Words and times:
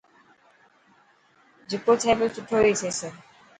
جڪو 1.69 1.93
ٿي 2.01 2.11
پيو 2.19 2.27
سٺو 2.35 2.55
هي 2.65 2.73
ٿيي. 2.99 3.09